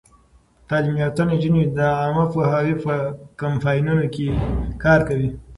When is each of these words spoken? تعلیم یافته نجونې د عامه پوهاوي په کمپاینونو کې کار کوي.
تعلیم 0.67 0.95
یافته 1.03 1.23
نجونې 1.29 1.63
د 1.77 1.79
عامه 2.01 2.25
پوهاوي 2.33 2.75
په 2.83 2.95
کمپاینونو 3.41 4.05
کې 4.15 4.27
کار 4.83 4.99
کوي. 5.07 5.29